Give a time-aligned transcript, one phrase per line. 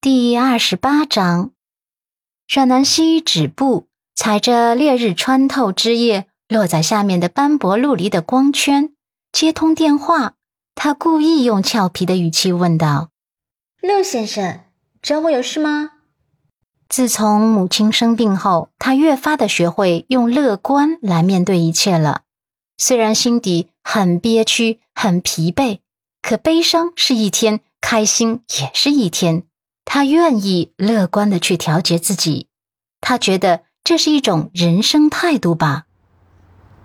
[0.00, 1.50] 第二十八章，
[2.46, 8.94] 阮南希止步，踩着烈日穿透枝叶落在下面的斑驳陆离的光圈，
[9.32, 10.34] 接通电话。
[10.76, 13.10] 他故意用俏皮的语气问道
[13.82, 14.60] ：“陆先生，
[15.02, 15.90] 找我有事吗？”
[16.88, 22.22] 自从母亲生病后，他越发的学会用乐观来面对一切了。
[22.76, 25.80] 虽然心底很憋屈、很疲惫，
[26.22, 29.42] 可悲伤是一天，开心也是一天。
[29.90, 32.48] 他愿意乐观的去调节自己，
[33.00, 35.84] 他觉得这是一种人生态度吧。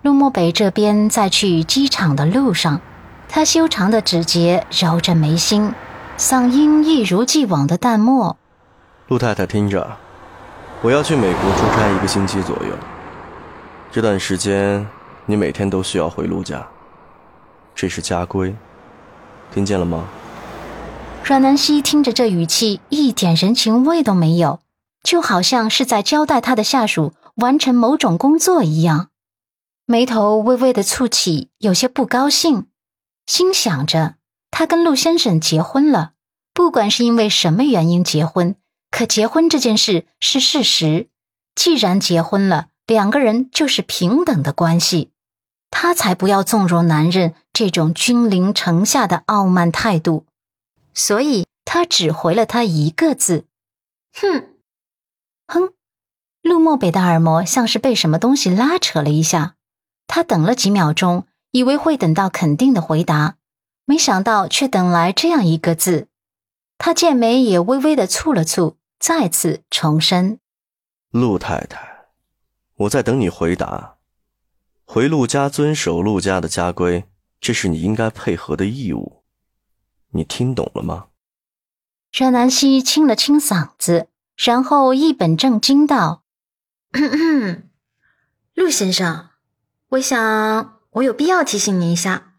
[0.04, 2.80] 陆漠北这边在去机场的路上，
[3.28, 5.73] 他修长的指节揉着眉心，
[6.18, 8.38] 嗓音一如既往的淡漠
[9.09, 9.98] ：“陆太太，听着，
[10.81, 12.73] 我要去美国出差一个星期左右，
[13.92, 14.88] 这段时间
[15.26, 16.66] 你每天都需要回陆家，
[17.76, 18.56] 这是家规，
[19.54, 20.08] 听见了吗？”
[21.23, 24.59] 阮南希听着这语气，一点人情味都没有，
[25.04, 29.08] 就好像是在交代他的下属完成某种工作一样，
[29.86, 32.67] 眉头微微的蹙起，有些不高兴，
[33.25, 34.16] 心想着
[34.52, 36.11] 他跟陆先生结婚了，
[36.53, 38.58] 不管是因为什么原因结婚，
[38.92, 41.08] 可结婚这件事是事实，
[41.55, 45.11] 既然结婚了，两个人就是平等的关系，
[45.72, 50.26] 他才不要纵容男人这种君临城下的傲慢态度。
[50.94, 53.45] 所以他只回了他一个字
[54.13, 54.55] ：“哼，
[55.47, 55.73] 哼。”
[56.44, 59.55] 陆漠北的耳膜像是被什么东西拉扯了一下，
[60.08, 63.38] 他等了几秒钟，以为会等到肯定的回答，
[63.86, 66.09] 没想到却等来这样一个字。
[66.77, 70.39] 他剑眉也微微的蹙了蹙，再次重申
[71.11, 72.08] ：“陆太太，
[72.75, 73.95] 我在等你回答。
[74.83, 77.05] 回陆家遵守陆家的家规，
[77.39, 79.23] 这是你应该配合的义务。”
[80.14, 81.08] 你听懂了吗？
[82.16, 86.23] 阮南希清了清嗓子，然后一本正经道
[88.53, 89.30] ：“陆先生，
[89.89, 92.36] 我想我有必要提醒你一下，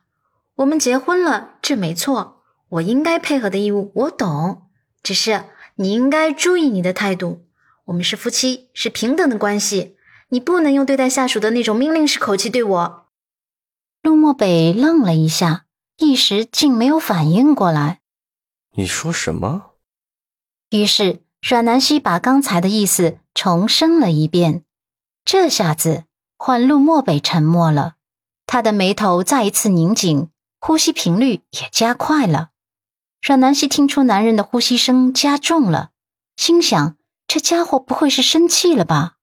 [0.54, 4.70] 我们结婚了，这没错，我应该配合的义务我懂。
[5.02, 7.48] 只是你应该注意你的态度，
[7.86, 9.96] 我们是夫妻，是平等的关系，
[10.28, 13.06] 你不能用对待下属的那种命令式口气对我。”
[14.02, 15.63] 陆漠北愣了一下。
[15.96, 18.00] 一时竟没有反应过来，
[18.72, 19.74] 你说什么？
[20.70, 24.64] 于是阮南希把刚才的意思重申了一遍。
[25.24, 26.04] 这下子，
[26.36, 27.94] 换陆漠北沉默了，
[28.44, 32.50] 他的眉头再一次拧紧，呼吸频率也加快了。
[33.22, 35.90] 阮南希听出男人的呼吸声加重了，
[36.36, 36.96] 心想：
[37.28, 39.14] 这家伙不会是生气了吧？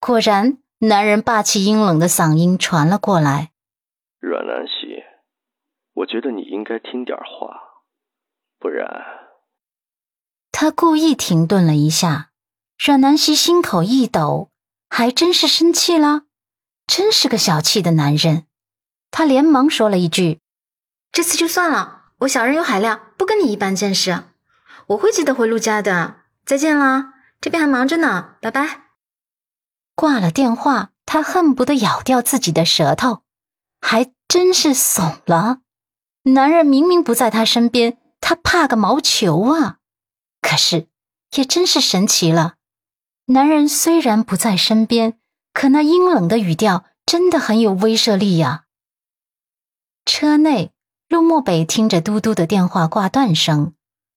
[0.00, 3.52] 果然，男人霸气阴冷的嗓音传了过来
[4.18, 4.81] ：“阮南希。”
[5.94, 7.84] 我觉得你应该听点话，
[8.58, 8.88] 不然。
[10.50, 12.30] 他故意停顿了一下，
[12.78, 14.50] 阮南希心口一抖，
[14.88, 16.22] 还真是生气了，
[16.86, 18.46] 真是个小气的男人。
[19.10, 20.40] 他连忙说了一句
[21.10, 24.24] ：“这次就算了，我小人有海量，不跟你一般见识。
[24.88, 26.22] 我会记得回陆家的。
[26.44, 28.88] 再见啦，这边还忙着呢，拜拜。”
[29.96, 33.22] 挂了电话，他恨不得咬掉自己的舌头，
[33.80, 35.61] 还真是怂了。
[36.24, 39.78] 男人明明不在他身边，他怕个毛球啊！
[40.40, 40.86] 可是
[41.36, 42.54] 也真是神奇了，
[43.26, 45.18] 男人虽然不在身边，
[45.52, 48.66] 可那阴冷的语调真的很有威慑力呀。
[50.04, 50.70] 车内，
[51.08, 53.74] 陆漠北听着嘟嘟的电话挂断声，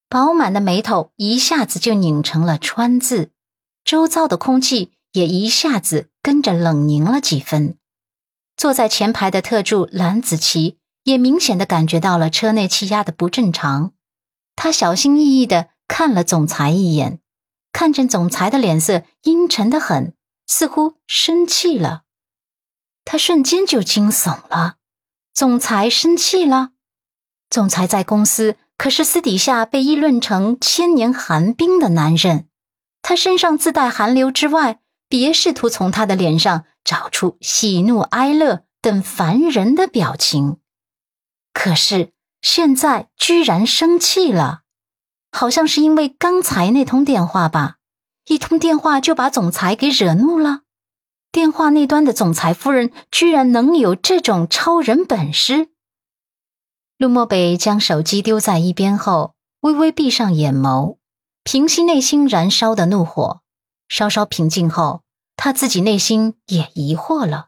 [0.07, 3.31] 饱满的眉头一下子就拧成了川字，
[3.83, 7.79] 周遭的空气也一下子跟着冷凝了几分。
[8.55, 10.77] 坐在前排的特助蓝子琪。
[11.05, 13.93] 也明显的感觉到了车内气压的不正常，
[14.55, 17.19] 他小心翼翼的看了总裁一眼，
[17.71, 20.15] 看见总裁的脸色阴沉的很，
[20.47, 22.01] 似乎生气了。
[23.05, 24.77] 他瞬间就惊悚了，
[25.31, 26.69] 总裁生气了。
[27.51, 32.47] 总裁在公司可是私底下被议论成千年寒冰的男人，
[33.03, 40.57] 他身上自带寒流之外，别试图从他的脸上找出喜怒哀乐等烦人的表情。
[41.55, 42.11] 可是
[42.41, 44.63] 现在居然生气了，
[45.31, 47.77] 好像是因为刚才那通电话吧？
[48.27, 50.63] 一通电话就把总裁给惹怒了。
[51.31, 55.69] 电话那端的总裁夫人居然能有这种超人本事？
[56.97, 60.97] 陆漠北将手机丢在一边后，微微闭上眼眸，
[61.43, 63.41] 平息内心燃烧的怒火。
[63.87, 65.03] 稍稍平静后，
[65.37, 67.47] 他自己内心也疑惑了：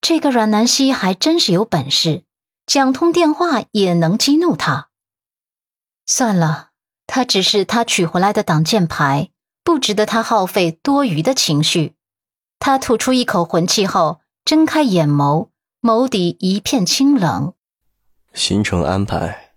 [0.00, 2.22] 这个阮南希还真是有本事。
[2.68, 4.88] 讲通电话也能激怒他。
[6.04, 6.68] 算了，
[7.06, 9.30] 他只是他取回来的挡箭牌，
[9.64, 11.94] 不值得他耗费多余的情绪。
[12.58, 15.48] 他吐出一口魂气后，睁开眼眸，
[15.80, 17.54] 眸底一片清冷。
[18.34, 19.54] 行程安排。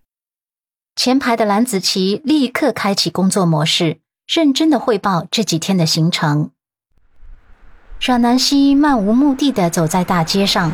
[0.96, 6.52] 前排的蓝子琪立刻开启工作模式，认真的汇报这几天的行程。
[8.00, 10.72] 阮南希漫无目的的走在大街上，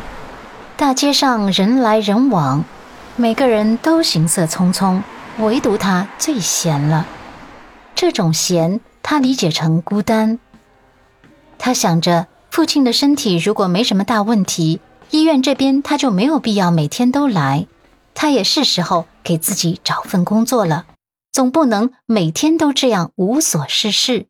[0.78, 2.64] 大街上人来人往，
[3.16, 5.02] 每个人都行色匆匆，
[5.38, 7.04] 唯独他最闲了。
[7.96, 10.38] 这种闲，他理解成孤单。
[11.58, 14.80] 他想着，父亲的身体如果没什么大问题，
[15.10, 17.66] 医院这边他就没有必要每天都来。
[18.14, 20.86] 他也是时候给自己找份工作了，
[21.32, 24.26] 总不能每天都这样无所事事。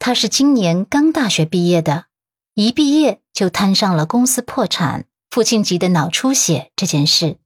[0.00, 2.06] 他是今年刚大学毕业的，
[2.54, 7.38] 一毕业就摊上了公司破产、父亲急得脑出血这件事，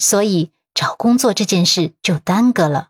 [0.00, 2.88] 所以找工作这件事就耽搁了。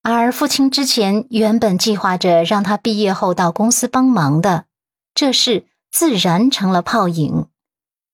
[0.00, 4.64] 而父亲之前原本计划着让他毕业后到公司帮忙的，
[5.14, 7.48] 这事自然成了泡影。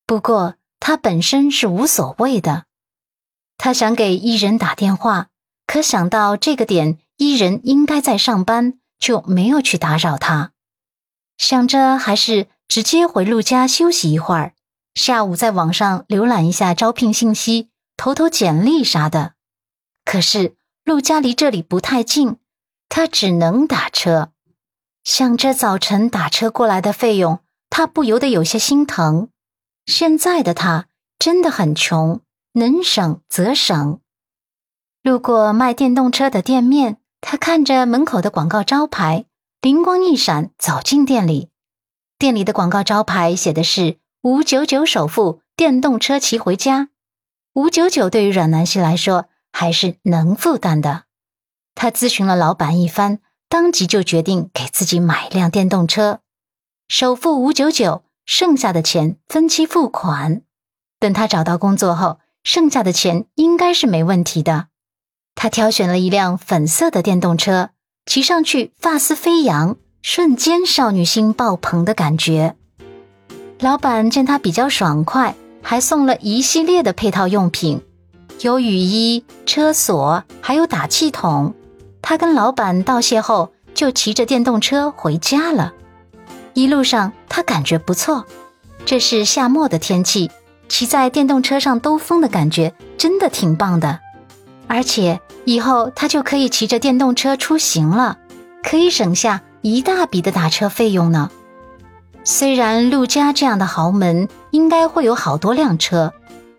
[0.06, 2.64] 不过他本身是无所谓的。
[3.56, 5.28] 他想给伊人打电话，
[5.68, 10.50] 可想到这个点伊人应该在上班，就没有去打扰他。
[11.38, 14.54] 想着还是直接回陆家休息一会儿，
[14.94, 19.34] 下午在网上浏览一下招聘信息，投投简历啥的。
[20.04, 22.36] 可是陆家离这里不太近，
[22.88, 24.32] 他只能打车。
[25.04, 27.40] 想着早晨打车过来的费用，
[27.70, 29.28] 他不由得有些心疼。
[29.86, 30.86] 现在的他
[31.18, 32.20] 真的很穷。
[32.54, 34.00] 能省则省。
[35.02, 39.24] 路过卖电动车的店面，他看着门口的广告招牌，
[39.62, 41.48] 灵光一闪，走进店里。
[42.18, 46.90] 店里的广告招牌写的是“五九九首付，电动车骑回家”。
[47.54, 51.06] 五九九对于阮南希来说还是能负担的。
[51.74, 56.20] 他咨询了老板一番，当即就决定给自己买一辆电动车，
[56.86, 60.42] 首付五九九，剩下的钱分期付款。
[61.00, 62.18] 等他找到工作后。
[62.44, 64.66] 剩下的钱应该是没问题的。
[65.36, 67.70] 他挑选了一辆粉色的电动车，
[68.04, 72.56] 骑上去发丝飞扬，瞬间少女心爆棚的感觉。
[73.62, 77.80] 老板见他比较爽快，还送了一系列的配套用品，
[78.40, 81.54] 有雨衣、车锁，还有打气筒。
[82.02, 85.72] 他跟老板道谢后，就骑着电动车回家了。
[86.54, 88.26] 一路上他感觉不错，
[88.84, 90.28] 这是夏末的天气。
[90.68, 94.00] 骑在电动车上兜风的感觉真的挺棒的，
[94.66, 98.18] 而且以后他就可以骑着电动车出行了，
[98.64, 101.30] 可以省下一大笔的打车费用呢。
[102.24, 106.12] 虽然陆家这样的豪门应该会有好多辆车，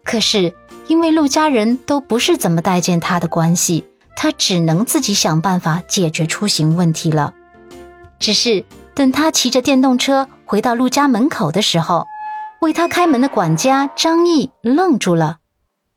[0.03, 0.53] 可是
[0.87, 7.33] 因为陆家人都不是怎么待见他的关系，他只能自己想办法解决出行问题了。
[8.19, 12.05] 只是等他骑着电动车回到陆家门口的时候。
[12.59, 15.39] 为他开门的管家张毅愣住了，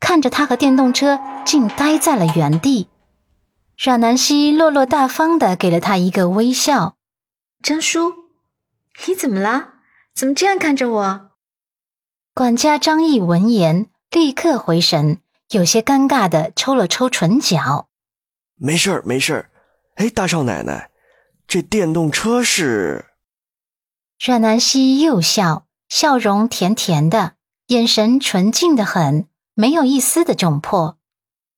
[0.01, 2.89] 看着他和电动车，竟呆在了原地。
[3.81, 6.95] 阮南希落落大方的给了他一个微笑
[7.63, 8.11] ：“张叔，
[9.05, 9.73] 你怎么了？
[10.15, 11.31] 怎么这样看着我？”
[12.33, 17.87] 管家张毅闻言立刻回神，有些尴尬的抽了抽唇角
[18.57, 19.51] ：“没事儿，没事儿。
[19.95, 20.89] 哎，大少奶奶，
[21.47, 23.05] 这电动车是？”
[24.25, 25.67] 阮南希又笑。
[25.89, 27.35] 笑容甜甜的，
[27.67, 30.97] 眼神纯净的很，没有一丝的窘迫。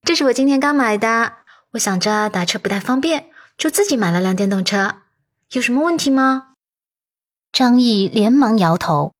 [0.03, 1.37] 这是我今天刚买的，
[1.71, 4.97] 我想着打车不太方便，就自己买了辆电动车。
[5.53, 6.48] 有什么问题吗？
[7.51, 9.13] 张毅连忙摇头。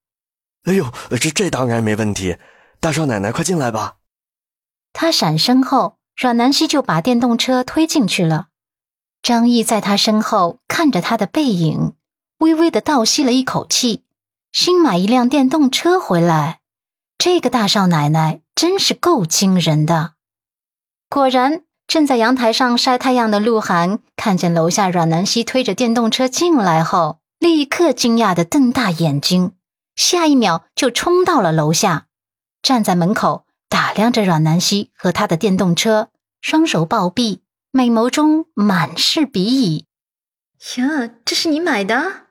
[0.64, 2.36] 哎呦，这这当然没问题。
[2.80, 3.96] 大少奶奶，快进来吧。
[4.92, 8.48] 他闪身后，阮南希就把电动车推进去了。
[9.22, 11.92] 张毅在他身后看着他的背影，
[12.38, 14.04] 微微的倒吸了一口气。
[14.52, 16.60] 新买一辆电动车回来，
[17.16, 20.14] 这个大少奶奶真是够惊人的。
[21.08, 29.52] 果然，正在阳台上晒太阳的鹿晗看见楼下阮南希推着电动车进来后，立刻惊讶的瞪大眼睛，
[29.96, 32.06] 下一秒就冲到了楼下，
[32.60, 36.10] 站在门口打量着阮南希和他的电动车，
[36.42, 39.86] 双手抱臂，美眸中满是鄙夷。
[40.76, 42.26] 呀，这是你买的？